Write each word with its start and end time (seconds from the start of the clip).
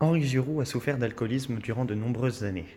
Henri 0.00 0.22
Giroux 0.22 0.60
a 0.60 0.64
souffert 0.64 0.96
d'alcoolisme 0.96 1.56
durant 1.56 1.84
de 1.84 1.94
nombreuses 1.94 2.44
années. 2.44 2.68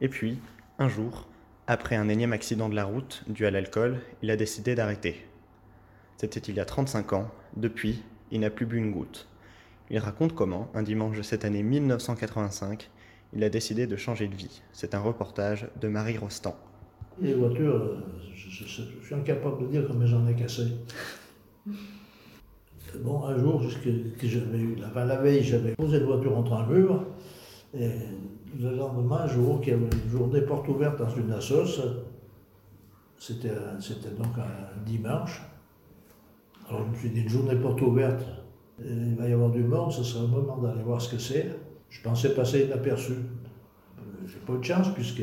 Et 0.00 0.08
puis, 0.08 0.38
un 0.78 0.88
jour, 0.88 1.26
après 1.66 1.96
un 1.96 2.08
énième 2.08 2.32
accident 2.32 2.68
de 2.68 2.76
la 2.76 2.84
route 2.84 3.24
dû 3.26 3.46
à 3.46 3.50
l'alcool, 3.50 3.98
il 4.22 4.30
a 4.30 4.36
décidé 4.36 4.76
d'arrêter. 4.76 5.26
C'était 6.18 6.38
il 6.38 6.54
y 6.54 6.60
a 6.60 6.64
35 6.64 7.14
ans. 7.14 7.32
Depuis, 7.56 8.04
il 8.30 8.38
n'a 8.40 8.50
plus 8.50 8.64
bu 8.64 8.76
une 8.76 8.92
goutte. 8.92 9.28
Il 9.90 9.98
raconte 9.98 10.36
comment, 10.36 10.70
un 10.72 10.84
dimanche 10.84 11.16
de 11.16 11.22
cette 11.22 11.44
année 11.44 11.64
1985, 11.64 12.88
il 13.32 13.42
a 13.42 13.50
décidé 13.50 13.88
de 13.88 13.96
changer 13.96 14.28
de 14.28 14.36
vie. 14.36 14.62
C'est 14.72 14.94
un 14.94 15.00
reportage 15.00 15.68
de 15.80 15.88
Marie 15.88 16.16
Rostand. 16.16 16.56
Les 17.20 17.34
voitures, 17.34 17.74
euh, 17.74 17.96
je 18.36 18.64
suis 18.64 19.14
incapable 19.14 19.62
de 19.62 19.66
dire 19.66 19.84
combien 19.88 20.06
j'en 20.06 20.28
ai 20.28 20.34
cassé. 20.36 20.62
Bon, 22.96 23.24
un 23.24 23.36
jour, 23.38 23.62
que 23.82 24.26
j'avais 24.26 24.58
eu, 24.58 24.76
enfin, 24.86 25.04
la 25.04 25.16
veille, 25.16 25.42
j'avais 25.42 25.72
posé 25.72 25.98
une 25.98 26.04
voiture 26.04 26.36
entre 26.36 26.52
un 26.54 26.66
mur, 26.66 27.04
et 27.78 27.90
le 28.58 28.74
lendemain, 28.74 29.20
un 29.24 29.26
jour, 29.28 29.60
qu'il 29.60 29.72
y 29.72 29.76
avait 29.76 29.84
une 29.84 30.10
journée 30.10 30.40
porte 30.40 30.68
ouverte 30.68 30.98
dans 30.98 31.10
une 31.10 31.30
assoce, 31.32 31.80
c'était, 33.18 33.50
donc 34.16 34.38
un 34.38 34.82
dimanche. 34.86 35.42
Alors 36.68 36.84
je 36.84 36.90
me 36.90 36.94
suis 36.96 37.10
dit, 37.10 37.20
une 37.22 37.28
journée 37.28 37.56
porte 37.56 37.80
ouverte, 37.82 38.24
il 38.84 39.16
va 39.16 39.28
y 39.28 39.32
avoir 39.32 39.50
du 39.50 39.64
monde, 39.64 39.92
ce 39.92 40.02
serait 40.02 40.22
le 40.22 40.28
moment 40.28 40.58
d'aller 40.58 40.82
voir 40.82 41.00
ce 41.00 41.14
que 41.14 41.20
c'est. 41.20 41.50
Je 41.90 42.02
pensais 42.02 42.34
passer 42.34 42.64
inaperçu. 42.66 43.14
J'ai 44.26 44.38
pas 44.46 44.52
eu 44.52 44.58
de 44.58 44.64
chance, 44.64 44.92
puisque 44.94 45.22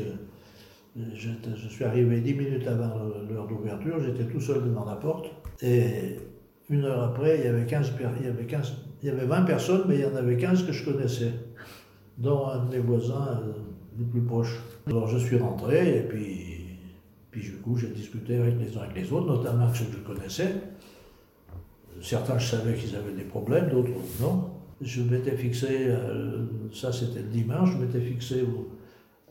Je 1.18 1.68
suis 1.68 1.84
arrivé 1.84 2.20
dix 2.20 2.32
minutes 2.34 2.66
avant 2.66 2.94
l'heure 3.28 3.46
d'ouverture, 3.46 4.00
j'étais 4.00 4.24
tout 4.24 4.40
seul 4.40 4.64
devant 4.64 4.86
la 4.86 4.96
porte. 4.96 5.26
Et 5.60 6.16
une 6.68 6.84
heure 6.84 7.02
après, 7.04 7.38
il 7.38 7.44
y 7.44 7.48
avait, 7.48 7.66
15, 7.66 7.90
per- 7.90 8.08
il 8.20 8.26
y 8.26 8.28
avait, 8.28 8.44
15, 8.44 8.74
il 9.02 9.08
y 9.08 9.10
avait 9.12 9.26
20 9.26 9.42
personnes, 9.42 9.82
mais 9.88 9.96
il 9.96 10.00
y 10.00 10.04
en 10.04 10.16
avait 10.16 10.36
15 10.36 10.64
que 10.66 10.72
je 10.72 10.84
connaissais, 10.90 11.32
dont 12.18 12.46
un 12.48 12.64
de 12.64 12.70
mes 12.72 12.78
voisins 12.80 13.40
euh, 13.42 13.52
les 13.98 14.04
plus 14.04 14.22
proches. 14.22 14.60
Alors 14.86 15.06
je 15.08 15.18
suis 15.18 15.38
rentré, 15.38 15.98
et 15.98 16.02
puis, 16.02 16.78
puis 17.30 17.42
du 17.42 17.52
coup, 17.58 17.76
j'ai 17.76 17.88
discuté 17.88 18.36
avec 18.36 18.54
les 18.58 18.76
uns 18.76 18.82
avec 18.82 18.96
les 18.96 19.12
autres, 19.12 19.26
notamment 19.26 19.72
ceux 19.72 19.84
que 19.86 19.92
je 19.92 19.98
connaissais. 19.98 20.54
Certains, 22.02 22.38
je 22.38 22.46
savais 22.50 22.74
qu'ils 22.74 22.94
avaient 22.96 23.12
des 23.14 23.24
problèmes, 23.24 23.68
d'autres 23.70 23.90
non. 24.20 24.50
Je 24.82 25.02
m'étais 25.02 25.36
fixé, 25.36 25.86
euh, 25.88 26.44
ça 26.72 26.92
c'était 26.92 27.20
le 27.22 27.28
dimanche, 27.28 27.70
je 27.72 27.78
m'étais 27.78 28.00
fixé 28.00 28.44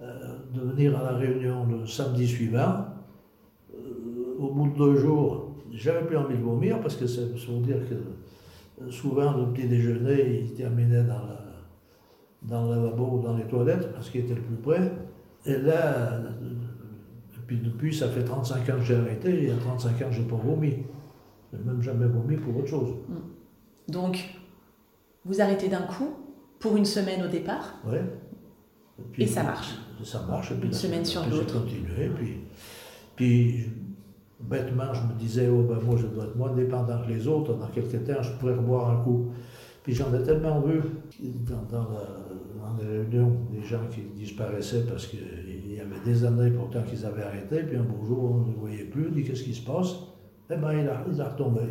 euh, 0.02 0.36
de 0.54 0.62
venir 0.62 0.98
à 0.98 1.04
la 1.12 1.18
réunion 1.18 1.66
le 1.68 1.86
samedi 1.86 2.28
suivant. 2.28 2.86
Au 4.40 4.50
bout 4.50 4.70
de 4.70 4.76
deux 4.78 4.96
jours, 4.98 5.55
j'avais 5.78 6.06
plus 6.06 6.18
envie 6.18 6.36
de 6.38 6.42
vomir 6.44 6.80
parce 6.82 6.96
que 6.96 7.08
c'est 7.08 7.34
pour 7.46 7.60
dire 7.62 7.78
que 7.90 7.96
euh, 8.84 8.92
souvent 8.92 9.36
le 9.38 9.52
petit 9.54 9.68
déjeuner 9.68 10.42
il 10.46 10.54
terminait 10.54 11.04
dans, 11.04 11.20
la, 11.26 11.42
dans 12.44 12.66
le 12.66 12.76
lavabo 12.76 13.20
ou 13.20 13.22
dans 13.22 13.36
les 13.36 13.46
toilettes 13.46 13.92
parce 13.94 14.10
qu'il 14.10 14.22
était 14.22 14.36
le 14.36 14.42
plus 14.42 14.56
près. 14.58 14.92
Et 15.46 15.58
là, 15.58 16.14
euh, 16.14 16.30
et 17.36 17.40
puis 17.48 17.58
depuis, 17.58 17.94
ça 17.94 18.10
fait 18.10 18.24
35 18.24 18.58
ans 18.70 18.76
que 18.78 18.82
j'ai 18.84 18.96
arrêté, 18.96 19.30
et 19.30 19.44
il 19.44 19.50
y 19.50 19.52
a 19.52 19.58
35 19.58 20.02
ans 20.02 20.12
je 20.12 20.22
n'ai 20.22 20.28
pas 20.28 20.36
vomi. 20.36 20.74
Je 21.54 21.58
n'ai 21.58 21.64
même 21.64 21.82
jamais 21.82 22.08
vomi 22.08 22.38
pour 22.38 22.58
autre 22.58 22.68
chose. 22.68 22.96
Donc, 23.88 24.18
vous 25.26 25.42
arrêtez 25.42 25.68
d'un 25.70 25.84
coup 25.84 26.10
pour 26.60 26.76
une 26.76 26.86
semaine 26.86 27.22
au 27.24 27.28
départ. 27.28 27.76
Puis- 29.12 29.24
Et 29.24 29.28
ça 29.28 29.44
marche. 29.44 29.76
Ça 30.04 30.24
marche. 30.28 30.52
Et 30.52 30.56
puis 30.56 30.66
Une 30.68 30.72
là, 30.72 30.78
semaine 30.78 31.06
sur 31.06 31.22
puis 31.22 31.32
j'ai 31.32 31.38
l'autre. 31.38 31.62
continué. 31.62 32.10
Puis, 32.18 32.38
puis 33.16 33.58
je- 33.60 33.70
bêtement, 34.50 34.94
je 34.94 35.02
me 35.02 35.18
disais, 35.20 35.48
oh, 35.50 35.64
ben, 35.64 35.78
moi, 35.86 35.96
je 35.98 36.08
dois 36.08 36.26
être 36.26 36.36
moins 36.36 36.54
dépendant 36.54 37.02
que 37.04 37.10
les 37.10 37.28
autres. 37.28 37.54
Dans 37.56 37.68
quelques 37.68 38.04
temps, 38.06 38.22
je 38.22 38.32
pourrais 38.34 38.54
reboire 38.56 38.90
un 38.92 39.04
coup. 39.04 39.28
Puis 39.84 39.94
j'en 39.94 40.14
ai 40.14 40.24
tellement 40.24 40.62
vu 40.62 40.82
dans, 41.22 41.62
dans, 41.78 41.90
la- 41.90 42.68
dans 42.70 42.78
les 42.82 42.88
réunions 43.00 43.32
des 43.52 43.64
gens 43.64 43.82
qui 43.92 44.02
disparaissaient 44.16 44.84
parce 44.90 45.06
qu'il 45.08 45.20
y 45.72 45.80
avait 45.80 46.00
des 46.04 46.24
années 46.26 46.50
pourtant 46.52 46.82
qu'ils 46.82 47.06
avaient 47.06 47.24
arrêté. 47.24 47.64
Puis 47.64 47.78
un 47.78 47.84
beau 47.84 48.04
jour, 48.06 48.32
on 48.32 48.38
ne 48.42 48.48
les 48.48 48.54
voyait 48.60 48.84
plus. 48.86 49.08
On 49.10 49.12
dit, 49.12 49.24
qu'est-ce 49.24 49.44
qui 49.44 49.54
se 49.54 49.64
passe? 49.66 49.96
Eh 50.50 50.56
bien, 50.58 50.74
il 50.74 50.88
a, 50.88 51.04
il 51.12 51.22
a 51.22 51.30
retombé. 51.30 51.62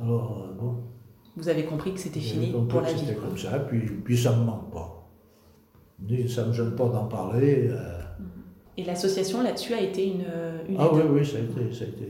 Alors, 0.00 0.46
euh, 0.48 0.54
bon. 0.58 0.74
Vous 1.36 1.48
avez 1.48 1.64
compris 1.64 1.92
que 1.94 2.00
c'était 2.00 2.18
fini 2.20 2.50
compris 2.52 2.68
pour 2.68 2.80
que 2.80 2.86
la 2.86 2.92
vie. 2.92 2.98
C'était 3.00 3.14
comme 3.14 3.36
ça, 3.38 3.58
puis, 3.60 3.80
puis 3.80 4.16
ça 4.16 4.32
ne 4.34 4.40
me 4.40 4.44
manque 4.46 4.70
pas. 4.72 4.96
Ça 6.28 6.42
ne 6.44 6.48
me 6.48 6.52
gêne 6.54 6.74
pas 6.74 6.88
d'en 6.88 7.04
parler. 7.04 7.68
euh. 7.70 7.99
Et 8.76 8.84
l'association 8.84 9.42
là-dessus 9.42 9.74
a 9.74 9.80
été 9.80 10.06
une, 10.06 10.24
une 10.68 10.76
Ah 10.78 10.88
oui, 10.92 11.00
aide. 11.00 11.06
oui, 11.10 11.26
ça 11.26 11.36
a 11.38 11.40
été. 11.40 11.72
Ça 11.74 11.84
a 11.84 11.88
été... 11.88 12.06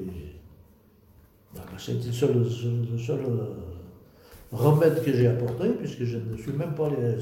C'était 1.79 2.07
le 2.07 2.13
seul, 2.45 2.87
le 2.93 2.99
seul, 2.99 3.21
euh, 3.21 3.47
remède 4.53 5.03
que 5.03 5.13
j'ai 5.13 5.27
apporté, 5.27 5.71
puisque 5.71 6.05
je 6.05 6.19
ne 6.19 6.37
suis 6.37 6.53
même 6.53 6.75
pas. 6.75 6.89
euh, 6.91 7.19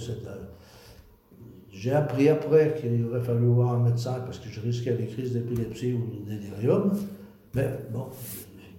J'ai 1.73 1.93
appris 1.93 2.29
après 2.29 2.75
qu'il 2.81 3.07
aurait 3.07 3.21
fallu 3.23 3.47
voir 3.47 3.75
un 3.75 3.79
médecin 3.85 4.21
parce 4.27 4.39
que 4.39 4.49
je 4.51 4.61
risquais 4.61 4.93
des 4.95 5.07
crises 5.07 5.33
d'épilepsie 5.33 5.93
ou 5.95 6.11
de 6.25 6.31
délirium. 6.31 6.93
Mais 7.55 7.69
bon, 7.93 8.07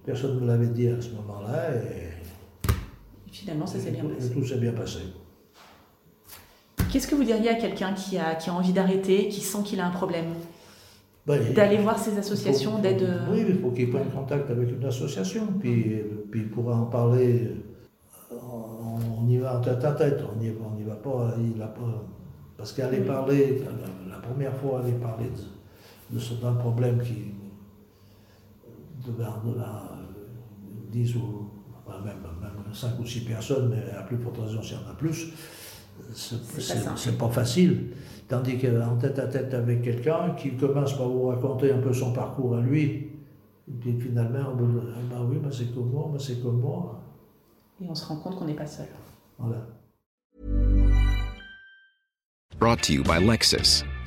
personne 0.06 0.36
ne 0.36 0.42
me 0.42 0.48
l'avait 0.48 0.68
dit 0.68 0.88
à 0.88 1.02
ce 1.02 1.10
moment-là 1.12 1.76
et, 1.76 2.10
Finalement, 3.32 3.66
ça 3.66 3.80
s'est 3.80 3.92
bien 3.92 4.04
et 4.04 4.08
passé. 4.16 4.32
tout 4.34 4.46
s'est 4.46 4.58
bien 4.58 4.74
passé. 4.74 5.00
Qu'est-ce 6.92 7.08
que 7.08 7.16
vous 7.16 7.24
diriez 7.24 7.50
à 7.50 7.56
quelqu'un 7.56 7.94
qui 7.94 8.18
a, 8.18 8.36
qui 8.36 8.50
a 8.50 8.54
envie 8.54 8.74
d'arrêter, 8.74 9.28
qui 9.30 9.42
sent 9.42 9.60
qu'il 9.64 9.80
a 9.80 9.86
un 9.88 9.92
problème 9.92 10.26
il- 11.28 11.54
D'aller 11.54 11.78
voir 11.78 12.00
ces 12.00 12.18
associations 12.18 12.80
d'aide 12.80 13.04
euh, 13.04 13.28
Oui, 13.32 13.46
il 13.48 13.60
faut 13.60 13.70
qu'il 13.72 13.90
prenne 13.92 14.10
contact 14.10 14.50
avec 14.50 14.70
une 14.72 14.84
association, 14.86 15.46
puis, 15.60 16.02
puis 16.32 16.42
il 16.42 16.50
pourra 16.50 16.76
en 16.76 16.86
parler. 16.86 17.52
On, 18.32 18.98
on 19.24 19.28
y 19.28 19.38
va 19.38 19.58
en 19.58 19.62
tête 19.62 19.84
à 19.84 19.92
tête, 19.92 20.24
on 20.32 20.40
n'y 20.40 20.50
on 20.52 20.90
va 20.90 20.96
pas, 20.96 21.36
il 21.38 21.62
a 21.62 21.68
pas. 21.68 22.04
Parce 22.58 22.74
qu'aller 22.74 23.00
Oui. 23.02 23.06
parler, 23.08 23.62
la, 24.10 24.16
la 24.16 24.20
première 24.22 24.56
fois, 24.56 24.80
aller 24.82 24.94
parler 24.94 25.26
de, 25.30 26.16
de 26.16 26.20
ce 26.20 26.34
d'un 26.36 26.54
problème 26.54 27.00
qui. 27.02 27.26
devant, 29.06 29.38
devant 29.46 29.62
euh, 29.62 30.92
10 30.92 31.16
ou. 31.18 31.50
enfin, 31.86 32.00
même, 32.04 32.18
même 32.42 32.74
5 32.74 33.00
ou 33.00 33.06
6 33.06 33.22
personnes, 33.22 33.70
mais 33.70 33.96
à 33.96 34.02
plus 34.02 34.18
forte 34.18 34.38
raison 34.40 34.62
s'il 34.64 34.78
y 34.78 34.80
en 34.80 34.90
a 34.90 34.96
plus, 34.96 35.28
c'est 36.14 37.18
pas 37.18 37.30
facile. 37.30 37.88
Tandis 38.28 38.58
qu'en 38.58 38.96
tête 38.98 39.18
à 39.18 39.28
tête 39.28 39.54
avec 39.54 39.82
quelqu'un 39.82 40.36
qui 40.38 40.52
commence 40.52 40.96
par 40.96 41.10
vous 41.10 41.28
raconter 41.28 41.72
un 41.72 41.80
peu 41.80 41.92
son 41.92 42.14
parcours 42.14 42.56
à 42.56 42.62
lui, 42.62 43.10
et 43.68 43.74
puis 43.80 44.00
finalement, 44.00 44.54
bout 44.56 44.68
de, 44.68 44.82
ah 44.96 45.00
ben 45.10 45.26
oui, 45.30 45.38
ben 45.42 45.52
c'est 45.52 45.74
comme 45.74 45.90
moi, 45.92 46.10
ben 46.12 46.20
c'est 46.20 46.42
comme 46.42 46.60
moi. 46.60 47.02
et 47.82 47.88
on 47.90 47.96
se 47.96 48.06
rend 48.06 48.18
compte 48.18 48.36
qu'on 48.38 48.46
n'est 48.46 48.54
pas 48.54 48.68
seul. 48.68 48.88
Voilà. 49.38 49.66
Brought 52.60 52.82
to 52.84 52.94
you 52.94 53.04
by 53.04 53.20
Lexus. 53.20 53.84